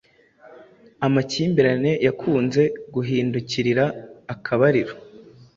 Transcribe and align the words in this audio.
amakimbirane 1.05 1.91
yakunze 2.05 2.61
guhindukirira 2.93 3.85
akabariro 4.33 4.93